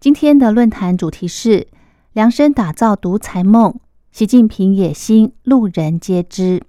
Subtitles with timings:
[0.00, 1.68] 今天的论坛主题是
[2.14, 3.78] 量身打造独裁梦，
[4.10, 6.62] 习近平野心路人皆知。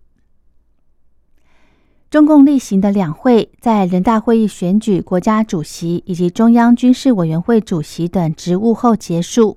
[2.10, 9.56] 中共例行的两会在人大会议选举国家主席以及中央军事委员会主席等职务后结束。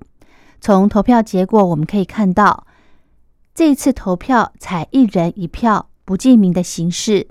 [0.61, 2.69] 从投票结果我们可以看到，
[3.56, 7.27] 这一次投票采一人一票不记名的形式。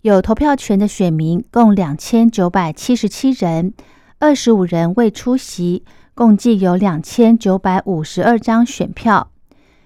[0.00, 3.72] 有投票权的选民共两千九百七十七人，
[4.18, 9.30] 二十五人未出席，共计有两千九百五十二张选票。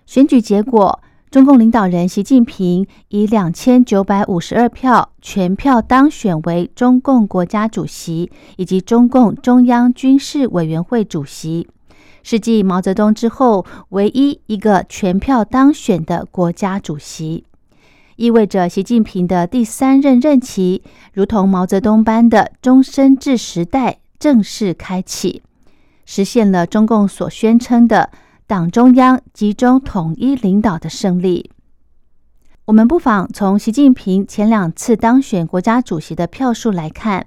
[0.07, 1.01] 选举结果，
[1.33, 11.67] 中共领导人习近平以两千九百五十二票全票当选为中共国家主席以及中共中央军事委员会主席，
[12.23, 17.45] 是继毛泽东之后唯一一个全票当选的国家主席。
[18.15, 25.43] 意味着习近平的第三任任期，如同毛泽东般的终身制时代正式开启，
[26.05, 28.11] 实现了中共所宣称的
[28.47, 31.51] 党中央集中统一领导的胜利。
[32.67, 37.27] 我们不妨从习近平前两次当选国家主席的票数来看：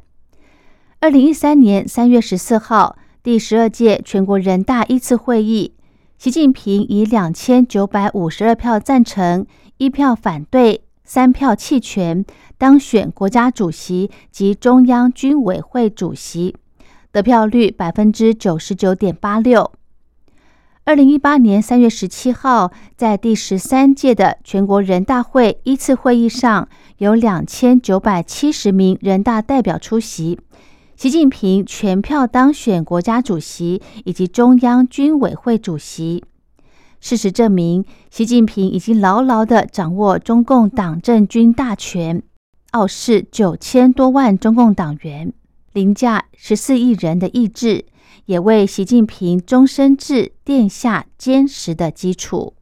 [0.99, 5.73] 二零一三年三月十四号，第十二届全国人大一次会议，
[6.19, 9.45] 习近平以两千九百五十二票赞成。
[9.77, 12.23] 一票反对，三票弃权，
[12.57, 16.55] 当选国家主席及中央军委会主席，
[17.13, 19.71] 得票率百分之九十九点八六。
[20.83, 30.39] 二零一八年三月十七号，在第十三届的全国人大会一次会议上，有两千九百七十名人大代表出席，
[30.95, 36.25] 习近平全票当选国家主席以及中央军委会主席。
[36.99, 42.23] 事实证明，习近平已经牢牢地掌握中共党政军大权，
[42.71, 45.31] 傲视九千多万中共党员，
[45.73, 47.85] 凌驾十四亿人的意志，
[48.25, 52.53] 也为习近平终身制奠下坚实的基础。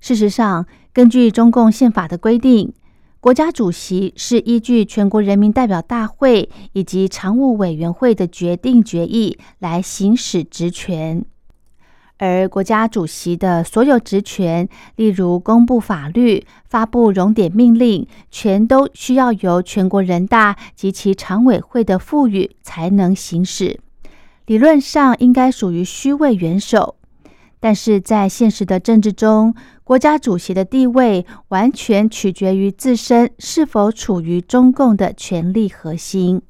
[0.00, 2.72] 事实上，根据中共宪法的规定，
[3.20, 11.24] 国家主席是依据全国人民代表大会以及常务委员会的决定决议来行使职权。
[12.18, 14.66] 而国家主席的所有职权，
[14.96, 23.78] 例如公布法律、发布熔点命令，全都需要由全国人大及其常委会的赋予才能行使。
[24.46, 26.96] 理论上应该属于虚位元首，
[27.60, 36.40] 但是在现实的政治中，国家主席的地位完全取决于自身是否处于中共的权力核心。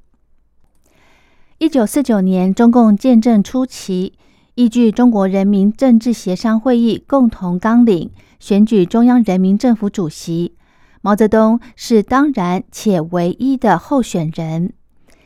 [1.58, 4.12] 一九四九年，中共建政初期。
[4.56, 10.54] 依据中国人民政治协商会议共同纲领选举中央人民政府主席，
[11.02, 14.72] 毛泽东是当然且唯一的候选人。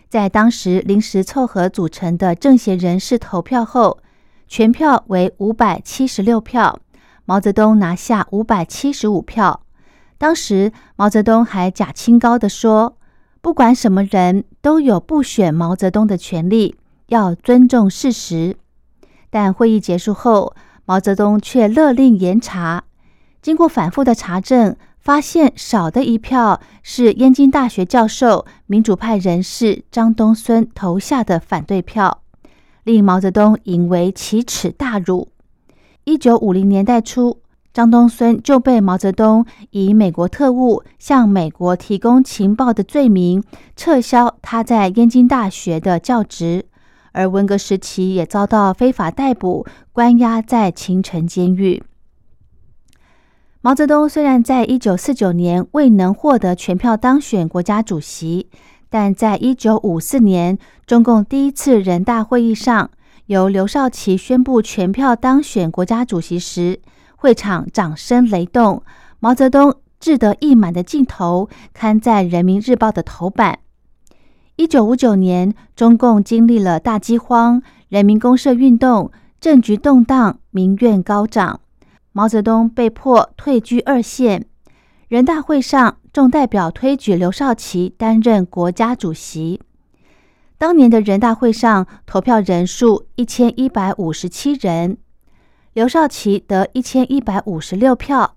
[0.09, 3.99] 在当时临时凑合组成的政协人士投票后，
[4.49, 6.81] 全票为五百七十六票，
[7.25, 9.61] 毛泽东拿下五百七十五票。
[10.19, 12.97] 当时毛泽东还假清高的说
[13.41, 16.75] ：“不管什么人都有不选毛泽东的权利，
[17.07, 18.57] 要尊重事实。”
[19.31, 20.55] 但会议结束后，
[20.85, 22.85] 毛泽东却勒令严查。
[23.41, 32.23] 经过反复的查证，发现少的一票是燕京大学教授、民主派人士张东荪投下的反对票，
[32.85, 35.29] 令毛泽东引为奇耻大辱。
[36.05, 37.39] 一九五零年代初，
[37.73, 43.43] 张东荪就被毛泽东以美国特务向美国提供情报的罪名，
[43.77, 46.67] 撤销他在燕京大学的教职。
[47.13, 51.83] 而文革时期也遭到非法逮捕，关押在秦城监狱。
[53.63, 58.49] 毛泽东虽然在一九四九年未能获得全票当选国家主席，
[58.89, 62.91] 但在一九五四年中共第一次人大会议上，
[63.27, 66.81] 由刘少奇宣布全票当选国家主席时，
[67.17, 68.83] 会场掌声雷动，
[69.19, 73.59] 毛泽东志得意满的镜头刊在《人民日报》的头版。
[74.61, 79.11] 一九五九年，中共经历了大饥荒、人民公社运动，
[79.41, 81.61] 政局动荡，民怨高涨。
[82.13, 84.45] 毛泽东被迫退居二线。
[85.09, 89.63] 人大会上，众代表推举刘少奇担任国家主席。
[90.59, 94.99] 当年的人大会上投票人数一千一百五十七人，
[95.73, 98.37] 刘少奇得一千一百五十六票，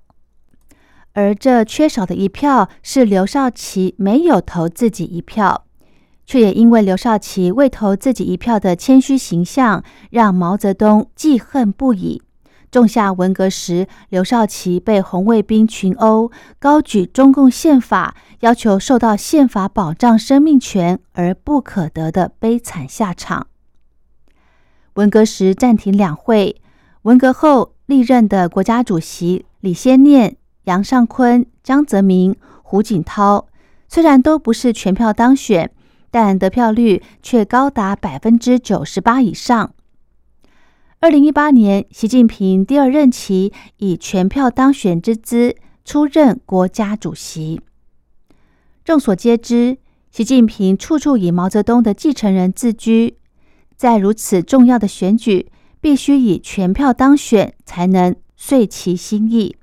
[1.11, 5.65] 而这缺少的一票是刘少奇没有投自己一票。
[6.25, 12.21] 却也因为刘少奇未投自己一票的谦虚形象，让毛泽东记恨不已，
[12.71, 23.47] 种下文革时刘少奇被红卫兵群殴，高举中共宪法，要求受到宪法保障生命权而不可得的悲惨下场。
[24.95, 26.61] 文革时暂停两会，
[27.03, 33.47] 文革后历任的国家主席李先念、杨尚昆、江泽民、胡锦涛，
[33.87, 35.69] 虽然都不是全票当选。
[36.13, 39.73] 但得票率却高达百分之九十八以上。
[40.99, 47.59] 二零一八年，习近平第二任期以全票当选之姿出任国家主席。
[48.85, 49.79] 众所皆知，
[50.11, 53.17] 习近平处处以毛泽东的继承人自居，
[53.75, 55.51] 在如此重要的选举，
[55.81, 59.57] 必须以全票当选才能遂其心意。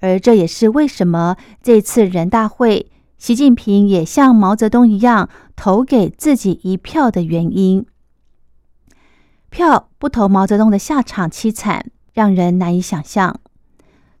[0.00, 2.90] 而这也是为什么这次人大会。
[3.16, 7.86] 习近平也像毛泽东一样投给自己一票的原因，
[9.50, 13.40] 票不投毛泽东的下场凄惨，让人难以想象。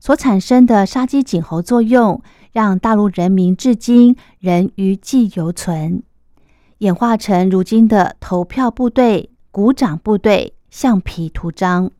[0.00, 2.22] 所产生的杀鸡儆猴作用，
[2.52, 6.02] 让大陆人民至今仍余悸犹存，
[6.78, 11.90] 演化成如今的投票部队、鼓掌部队、橡皮图章。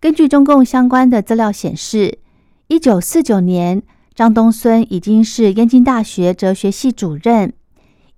[0.00, 2.18] 根据中共相关的资料显示，
[2.68, 3.82] 一九四九年。
[4.14, 7.52] 张东荪已经是燕京大学哲学系主任。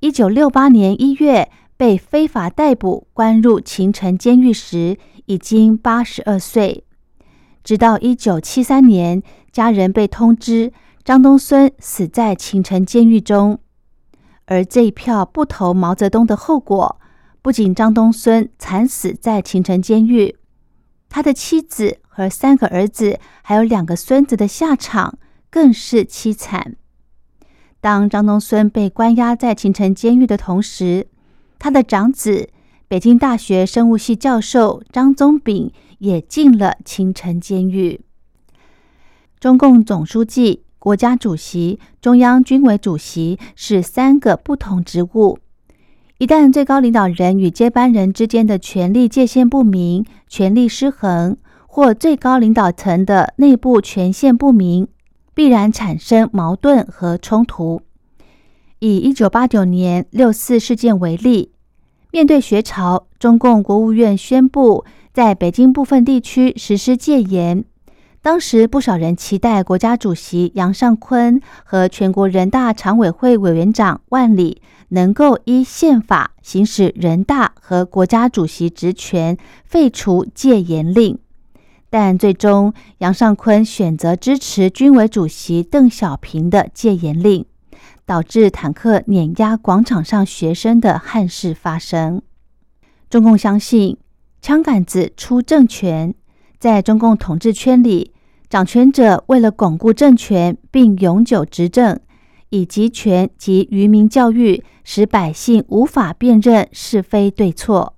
[0.00, 6.85] 一九六八年一月被非法逮捕，关入秦城监狱时，已经八十二岁。
[7.62, 10.73] 直到一九七三年，家人被通知
[11.05, 13.58] 张东荪死在秦城监狱中。
[14.47, 16.99] 而这一票不投毛泽东的后果，
[17.43, 20.37] 不仅张东荪惨死在秦城监狱，
[21.11, 25.19] 他的妻子和三个儿子，还有两个孙子的下场。
[25.53, 26.76] 更是凄惨。
[27.81, 31.06] 当张东荪被关押在秦城监狱的同时，
[31.59, 32.50] 他的长子
[32.88, 38.00] 北京大学生物系教授张宗炳也进了秦城监狱。
[39.38, 45.38] 中共总书记、国家主席、中央军委主席是三个不同职务。
[46.19, 54.87] 一旦最高领导人与接班人之间的权力界限不明、权力失衡，或最高领导层的内部权限不明，
[55.35, 57.82] 必然产生矛盾和冲突。
[58.79, 61.53] 以一九八九年六四事件为例，
[62.11, 67.65] 面对学潮，中共国务院宣布在北京部分地区实施戒严。
[68.23, 81.19] 当时不少人期待国家主席杨尚昆和全国人大常委会委员长万里能够依宪法行使人大和国家主席职权，废除戒严令。
[81.90, 87.44] 但最终，杨尚昆选择支持军委主席邓小平的戒严令，
[88.06, 92.22] 导致坦克碾压广场上学生的憾事发生。
[93.10, 93.96] 中共相信
[94.40, 96.14] “枪杆子出政权”，
[96.60, 98.12] 在中共统治圈里，
[98.48, 101.98] 掌权者为了巩固政权并永久执政，
[102.50, 107.96] 以集权及愚民教育，使百姓无法辨认是非对错。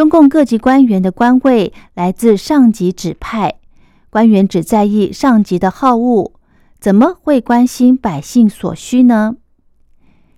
[0.00, 3.56] 中共各级官员的官位来自上级指派，
[4.08, 6.32] 官员只在意上级的好恶，
[6.80, 9.36] 怎么会关心百姓所需呢？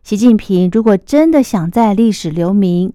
[0.03, 2.93] 习近平如果真的想在历史留名，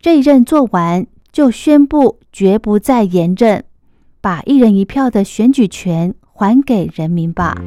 [0.00, 3.62] 这一任做完就宣布绝不再延任，
[4.20, 7.62] 把一人一票的选举权还给人民吧。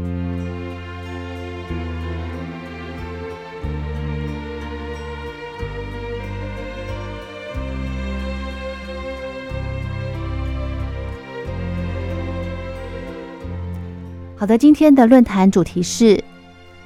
[14.37, 16.21] 好的，今天的论坛主题是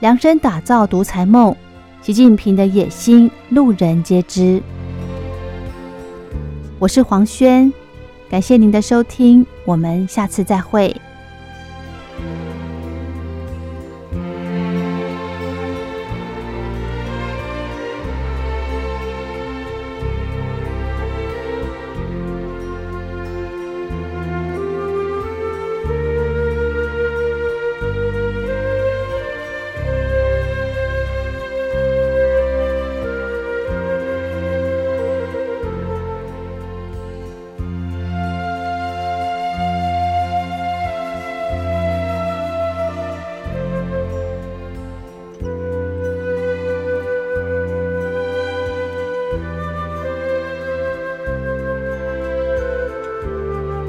[0.01, 1.55] 量身打造独裁梦，
[1.99, 4.61] 习近平的野心路人皆知。
[6.77, 7.73] 我是黄轩，
[8.29, 10.95] 感谢您的收听，我们下次再会。